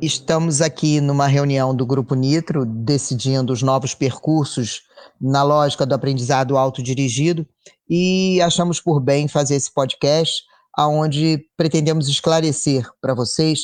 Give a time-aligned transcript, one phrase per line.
[0.00, 4.82] Estamos aqui numa reunião do Grupo Nitro, decidindo os novos percursos
[5.18, 7.46] na lógica do aprendizado autodirigido
[7.88, 10.44] e achamos por bem fazer esse podcast,
[10.76, 13.60] aonde pretendemos esclarecer para vocês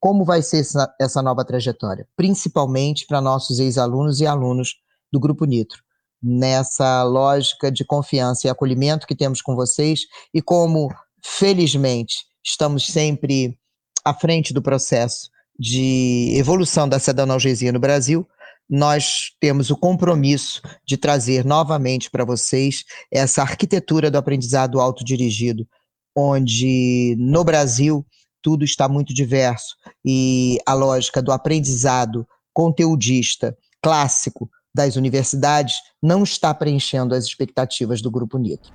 [0.00, 4.70] como vai ser essa, essa nova trajetória, principalmente para nossos ex-alunos e alunos
[5.12, 5.82] do Grupo Nitro,
[6.22, 10.00] nessa lógica de confiança e acolhimento que temos com vocês
[10.32, 10.88] e como,
[11.22, 13.58] felizmente, estamos sempre
[14.02, 18.26] à frente do processo de evolução da analgesia no Brasil,
[18.68, 25.66] nós temos o compromisso de trazer novamente para vocês essa arquitetura do aprendizado autodirigido,
[26.16, 28.04] onde no Brasil
[28.42, 36.52] tudo está muito diverso e a lógica do aprendizado conteudista clássico das universidades não está
[36.52, 38.72] preenchendo as expectativas do Grupo Nitro.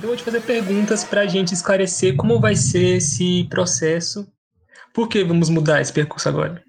[0.00, 4.26] Eu vou te fazer perguntas para a gente esclarecer como vai ser esse processo
[4.94, 6.62] por que vamos mudar esse percurso agora?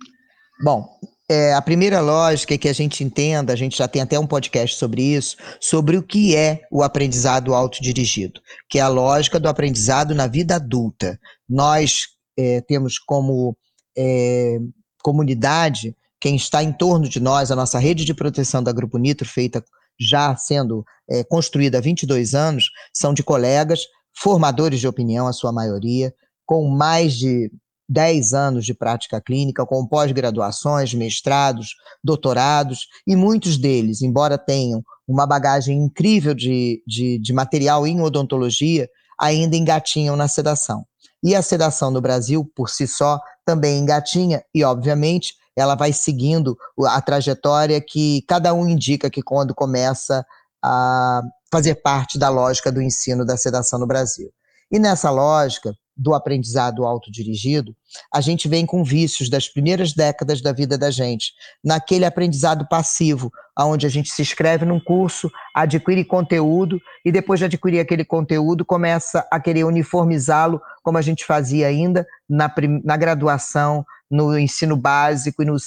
[0.63, 0.87] Bom,
[1.29, 4.27] é, a primeira lógica é que a gente entenda, a gente já tem até um
[4.27, 9.47] podcast sobre isso, sobre o que é o aprendizado autodirigido, que é a lógica do
[9.47, 11.19] aprendizado na vida adulta.
[11.49, 12.07] Nós
[12.37, 13.57] é, temos como
[13.97, 14.57] é,
[15.01, 19.27] comunidade quem está em torno de nós, a nossa rede de proteção da Grupo Nitro,
[19.27, 19.63] feita
[19.99, 23.81] já sendo é, construída há 22 anos, são de colegas,
[24.17, 26.13] formadores de opinião, a sua maioria,
[26.45, 27.51] com mais de
[27.89, 35.25] 10 anos de prática clínica, com pós-graduações, mestrados, doutorados, e muitos deles, embora tenham uma
[35.25, 38.89] bagagem incrível de, de, de material em odontologia,
[39.19, 40.85] ainda engatinham na sedação.
[41.21, 46.57] E a sedação no Brasil, por si só, também engatinha, e obviamente ela vai seguindo
[46.85, 50.25] a trajetória que cada um indica que quando começa
[50.63, 54.31] a fazer parte da lógica do ensino da sedação no Brasil.
[54.71, 57.75] E nessa lógica, do aprendizado autodirigido,
[58.13, 63.31] a gente vem com vícios das primeiras décadas da vida da gente, naquele aprendizado passivo,
[63.59, 68.65] onde a gente se inscreve num curso, adquire conteúdo e depois de adquirir aquele conteúdo
[68.65, 72.51] começa a querer uniformizá-lo, como a gente fazia ainda na,
[72.83, 75.57] na graduação, no ensino básico e no,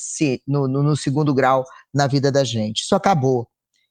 [0.47, 2.83] no, no segundo grau na vida da gente.
[2.83, 3.49] Isso acabou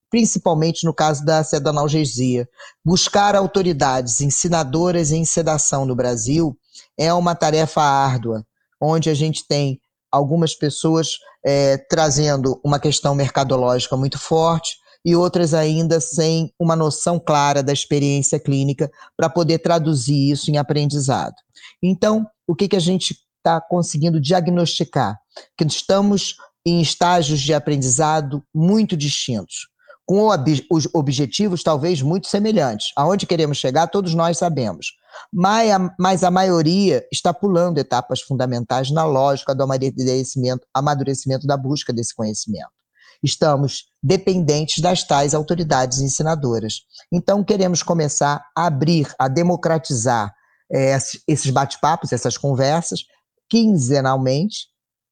[0.10, 2.48] principalmente no caso da sedanalgesia.
[2.84, 6.58] Buscar autoridades ensinadoras em sedação no Brasil
[6.98, 8.46] é uma tarefa árdua,
[8.82, 9.80] onde a gente tem
[10.12, 17.20] algumas pessoas é, trazendo uma questão mercadológica muito forte e outras ainda sem uma noção
[17.20, 21.36] clara da experiência clínica para poder traduzir isso em aprendizado.
[21.84, 25.18] Então, o que, que a gente está conseguindo diagnosticar?
[25.58, 29.68] Que estamos em estágios de aprendizado muito distintos
[30.06, 30.30] com
[30.72, 32.92] os objetivos talvez muito semelhantes.
[32.96, 34.94] Aonde queremos chegar, todos nós sabemos.
[35.34, 41.58] Mas a, mas a maioria está pulando etapas fundamentais na lógica do amadurecimento, amadurecimento da
[41.58, 42.70] busca desse conhecimento.
[43.24, 46.82] Estamos dependentes das tais autoridades ensinadoras.
[47.12, 50.34] Então, queremos começar a abrir, a democratizar
[50.72, 53.00] é, esses bate-papos, essas conversas,
[53.50, 54.68] quinzenalmente,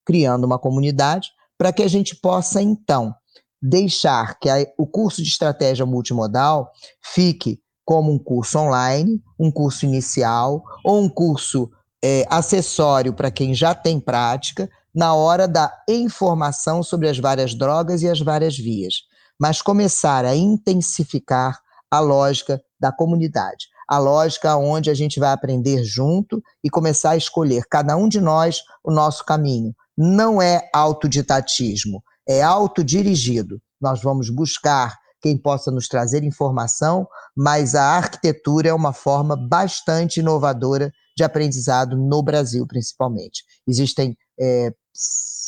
[0.05, 3.15] criando uma comunidade, para que a gente possa, então,
[3.63, 6.69] deixar que a, o curso de estratégia multimodal
[7.01, 11.71] fique como um curso online, um curso inicial ou um curso
[12.03, 18.01] é, acessório para quem já tem prática na hora da informação sobre as várias drogas
[18.01, 18.95] e as várias vias,
[19.39, 21.57] mas começar a intensificar
[21.89, 27.17] a lógica da comunidade, a lógica onde a gente vai aprender junto e começar a
[27.17, 29.73] escolher cada um de nós o nosso caminho.
[29.97, 33.61] Não é autodidatismo, é autodirigido.
[33.81, 40.19] Nós vamos buscar quem possa nos trazer informação, mas a arquitetura é uma forma bastante
[40.19, 43.43] inovadora de aprendizado no Brasil, principalmente.
[43.65, 44.73] Existem é,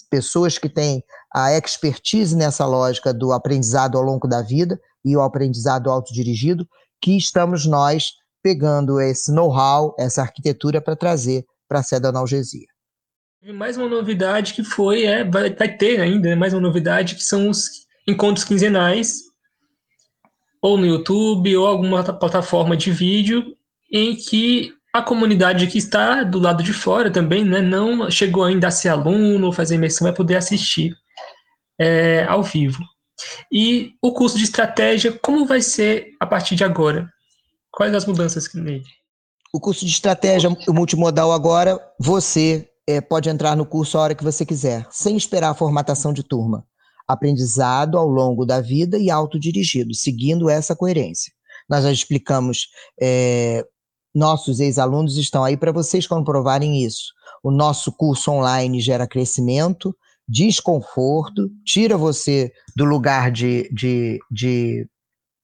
[0.09, 1.03] pessoas que têm
[1.33, 6.65] a expertise nessa lógica do aprendizado ao longo da vida e o aprendizado autodirigido,
[7.01, 12.67] que estamos nós pegando esse know-how, essa arquitetura para trazer para a analgesia.
[13.53, 17.23] Mais uma novidade que foi, é, vai, vai ter ainda né, mais uma novidade, que
[17.23, 19.21] são os encontros quinzenais,
[20.59, 23.55] ou no YouTube, ou alguma plataforma de vídeo,
[23.91, 28.67] em que a comunidade que está do lado de fora também, né, não chegou ainda
[28.67, 30.95] a ser aluno ou fazer imersão, vai poder assistir
[31.79, 32.83] é, ao vivo.
[33.51, 37.07] E o curso de estratégia, como vai ser a partir de agora?
[37.69, 38.83] Quais as mudanças nele?
[39.53, 44.23] O curso de estratégia multimodal agora, você é, pode entrar no curso a hora que
[44.23, 46.65] você quiser, sem esperar a formatação de turma.
[47.07, 51.31] Aprendizado ao longo da vida e autodirigido, seguindo essa coerência.
[51.69, 52.67] Nós já explicamos,
[52.99, 53.63] é,
[54.13, 57.13] nossos ex-alunos estão aí para vocês comprovarem isso.
[57.43, 59.95] o nosso curso online gera crescimento,
[60.27, 64.87] desconforto, tira você do lugar de, de, de,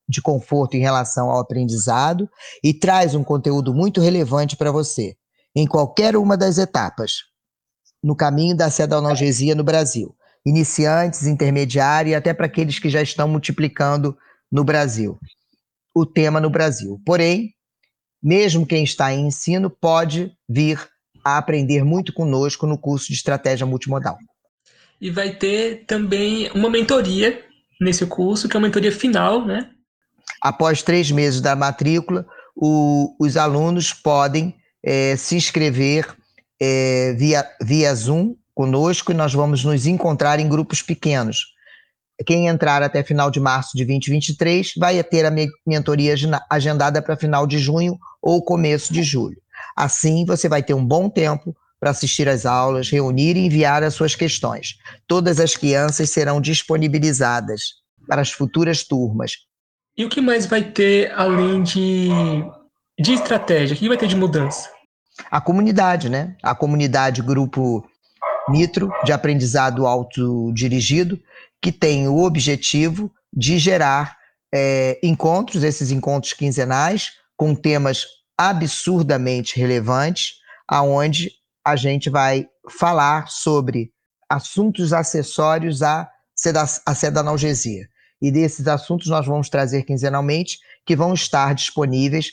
[0.09, 2.27] de conforto em relação ao aprendizado
[2.63, 5.15] e traz um conteúdo muito relevante para você,
[5.55, 7.30] em qualquer uma das etapas,
[8.03, 8.67] no caminho da
[8.97, 10.15] analgesia no Brasil.
[10.45, 14.17] Iniciantes, intermediário e até para aqueles que já estão multiplicando
[14.51, 15.19] no Brasil.
[15.93, 16.99] O tema no Brasil.
[17.05, 17.53] Porém,
[18.21, 20.79] mesmo quem está em ensino pode vir
[21.23, 24.17] a aprender muito conosco no curso de estratégia multimodal.
[24.99, 27.43] E vai ter também uma mentoria
[27.79, 29.69] nesse curso, que é uma mentoria final, né?
[30.41, 32.25] Após três meses da matrícula,
[32.55, 36.15] o, os alunos podem é, se inscrever
[36.61, 41.47] é, via, via Zoom conosco e nós vamos nos encontrar em grupos pequenos.
[42.23, 45.33] Quem entrar até final de março de 2023 vai ter a
[45.65, 46.13] mentoria
[46.47, 49.41] agendada para final de junho ou começo de julho.
[49.75, 53.95] Assim, você vai ter um bom tempo para assistir às aulas, reunir e enviar as
[53.95, 54.75] suas questões.
[55.07, 59.31] Todas as crianças serão disponibilizadas para as futuras turmas.
[59.97, 62.09] E o que mais vai ter além de,
[62.99, 63.75] de estratégia?
[63.75, 64.69] O que vai ter de mudança?
[65.29, 66.35] A comunidade, né?
[66.41, 67.85] A comunidade Grupo
[68.49, 71.19] Nitro de aprendizado autodirigido,
[71.61, 74.17] que tem o objetivo de gerar
[74.53, 78.05] é, encontros, esses encontros quinzenais, com temas
[78.37, 80.35] absurdamente relevantes,
[80.67, 81.31] aonde
[81.65, 83.91] a gente vai falar sobre
[84.29, 86.09] assuntos acessórios à,
[86.85, 87.87] à sedanalgesia.
[88.21, 92.31] E desses assuntos nós vamos trazer quinzenalmente, que vão estar disponíveis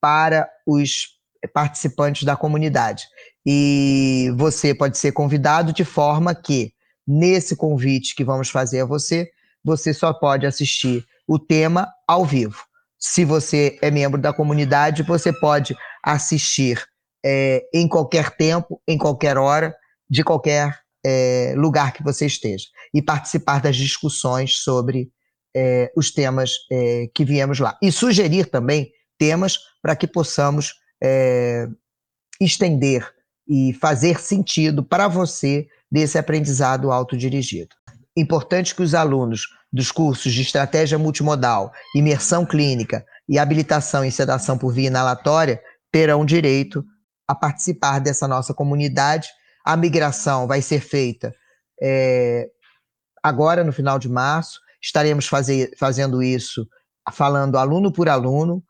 [0.00, 3.04] para os participantes da comunidade.
[3.46, 6.72] E você pode ser convidado de forma que,
[7.06, 9.30] nesse convite que vamos fazer a você,
[9.64, 12.62] você só pode assistir o tema ao vivo.
[12.98, 16.84] Se você é membro da comunidade, você pode assistir
[17.24, 19.74] é, em qualquer tempo, em qualquer hora,
[20.08, 25.10] de qualquer é, lugar que você esteja, e participar das discussões sobre
[25.54, 27.78] é, os temas é, que viemos lá.
[27.82, 31.68] E sugerir também temas para que possamos é,
[32.40, 33.12] estender
[33.48, 37.74] e fazer sentido para você desse aprendizado autodirigido.
[38.16, 44.58] Importante que os alunos dos cursos de estratégia multimodal, imersão clínica e habilitação em sedação
[44.58, 45.62] por via inalatória
[45.92, 46.84] terão direito
[47.26, 49.28] a participar dessa nossa comunidade.
[49.64, 51.34] A migração vai ser feita
[51.80, 52.48] é,
[53.22, 54.60] agora, no final de março.
[54.82, 56.68] Estaremos fazer, fazendo isso,
[57.12, 58.62] falando aluno por aluno,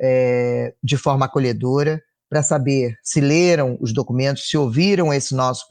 [0.00, 5.66] é, de forma acolhedora, para saber se leram os documentos, se ouviram esse nosso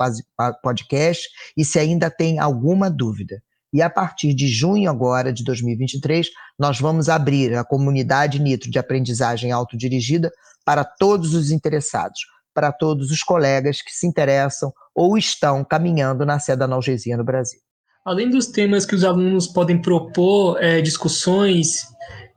[0.64, 3.42] podcast e se ainda tem alguma dúvida.
[3.72, 8.80] E a partir de junho agora de 2023, nós vamos abrir a comunidade Nitro de
[8.80, 10.32] aprendizagem autodirigida
[10.66, 12.22] para todos os interessados,
[12.54, 17.24] para todos os colegas que se interessam ou estão caminhando na sede da analgesia no
[17.24, 17.60] Brasil.
[18.08, 21.86] Além dos temas que os alunos podem propor, é, discussões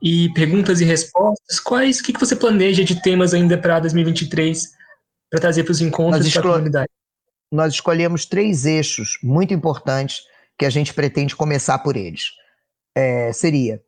[0.01, 4.69] e perguntas e respostas, quais o que, que você planeja de temas ainda para 2023
[5.29, 6.89] para trazer para os encontros da comunidade?
[7.49, 10.23] Nós escolhemos três eixos muito importantes
[10.57, 12.31] que a gente pretende começar por eles.
[12.93, 13.81] É, seria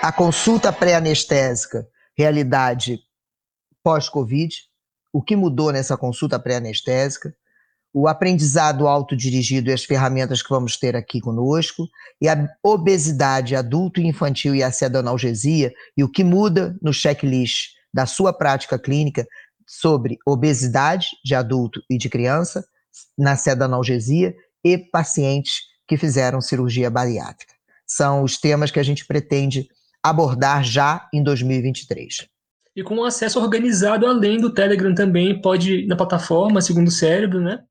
[0.00, 1.86] a consulta pré-anestésica,
[2.16, 2.98] realidade
[3.82, 4.56] pós-Covid,
[5.12, 7.36] o que mudou nessa consulta pré-anestésica,
[7.94, 11.88] o aprendizado autodirigido e as ferramentas que vamos ter aqui conosco,
[12.20, 17.68] e a obesidade adulto e infantil e a sedonalgesia, e o que muda no checklist
[17.92, 19.24] da sua prática clínica
[19.64, 22.66] sobre obesidade de adulto e de criança,
[23.16, 24.34] na sedonalgesia,
[24.64, 27.54] e pacientes que fizeram cirurgia bariátrica.
[27.86, 29.68] São os temas que a gente pretende
[30.02, 32.26] abordar já em 2023.
[32.74, 37.62] E com acesso organizado além do Telegram também, pode ir na plataforma Segundo Cérebro, né?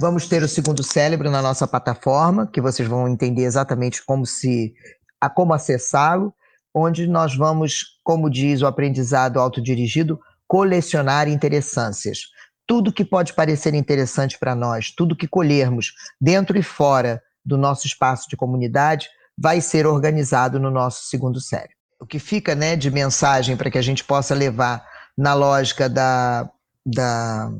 [0.00, 4.74] Vamos ter o Segundo Cérebro na nossa plataforma, que vocês vão entender exatamente como se
[5.20, 6.32] a como acessá-lo,
[6.74, 12.20] onde nós vamos, como diz o aprendizado autodirigido, colecionar interessâncias.
[12.66, 17.86] Tudo que pode parecer interessante para nós, tudo que colhermos dentro e fora do nosso
[17.86, 21.76] espaço de comunidade vai ser organizado no nosso segundo cérebro.
[22.00, 24.84] O que fica né, de mensagem para que a gente possa levar
[25.16, 26.48] na lógica da,
[26.84, 27.50] da,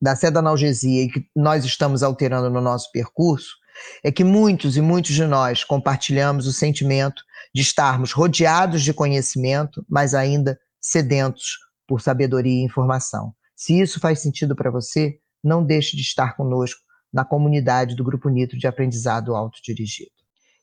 [0.00, 3.56] da sedanalgesia e que nós estamos alterando no nosso percurso
[4.02, 7.22] é que muitos e muitos de nós compartilhamos o sentimento
[7.54, 13.32] de estarmos rodeados de conhecimento, mas ainda sedentos por sabedoria e informação.
[13.56, 16.80] Se isso faz sentido para você, não deixe de estar conosco
[17.12, 20.10] na comunidade do Grupo Nitro de Aprendizado Autodirigido.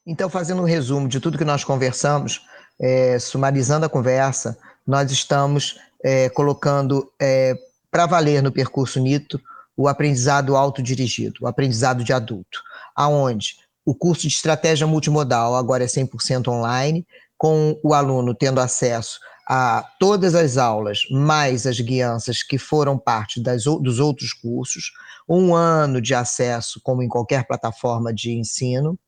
[0.06, 2.42] Então, fazendo um resumo de tudo que nós conversamos,
[2.80, 7.56] é, sumarizando a conversa, nós estamos é, colocando é,
[7.92, 9.42] para valer no percurso Nitro
[9.76, 12.62] o aprendizado autodirigido, o aprendizado de adulto,
[12.96, 17.06] aonde o curso de estratégia multimodal agora é 100% online,
[17.38, 23.40] com o aluno tendo acesso a todas as aulas, mais as guianças que foram parte
[23.40, 24.92] das, dos outros cursos,
[25.30, 29.00] um ano de acesso, como em qualquer plataforma de ensino.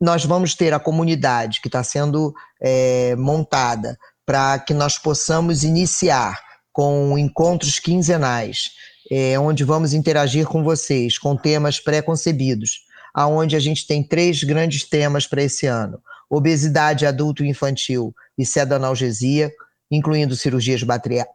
[0.00, 6.49] Nós vamos ter a comunidade que está sendo é, montada para que nós possamos iniciar
[6.80, 8.70] com encontros quinzenais,
[9.12, 14.88] é, onde vamos interagir com vocês com temas pré-concebidos, aonde a gente tem três grandes
[14.88, 19.52] temas para esse ano: obesidade adulto e infantil e sedanalgesia,
[19.90, 20.82] incluindo cirurgias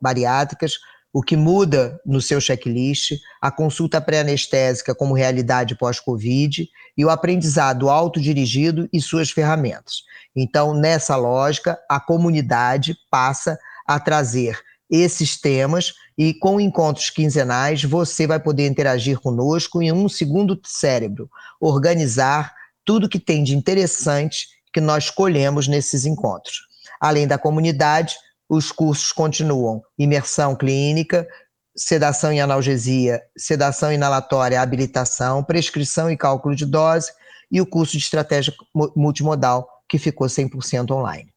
[0.02, 0.80] bariátricas,
[1.14, 7.88] o que muda no seu checklist, a consulta pré-anestésica como realidade pós-Covid e o aprendizado
[7.88, 9.98] autodirigido e suas ferramentas.
[10.36, 18.27] Então, nessa lógica, a comunidade passa a trazer esses temas e com encontros quinzenais você
[18.27, 24.80] vai poder interagir conosco em um segundo cérebro, organizar tudo que tem de interessante que
[24.80, 26.62] nós escolhemos nesses encontros.
[27.00, 28.15] Além da comunidade,
[28.48, 31.27] os cursos continuam imersão clínica,
[31.75, 37.12] sedação e analgesia, sedação inalatória, habilitação, prescrição e cálculo de dose
[37.51, 38.54] e o curso de estratégia
[38.96, 41.34] multimodal que ficou 100% online.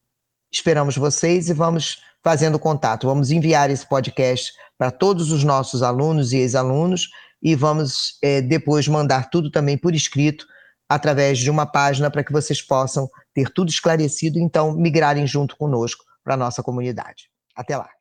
[0.52, 3.06] Esperamos vocês e vamos fazendo contato.
[3.06, 7.08] Vamos enviar esse podcast para todos os nossos alunos e ex-alunos
[7.42, 10.46] e vamos é, depois mandar tudo também por escrito
[10.86, 15.56] através de uma página para que vocês possam ter tudo esclarecido e então migrarem junto
[15.56, 17.30] conosco para a nossa comunidade.
[17.56, 17.97] Até lá!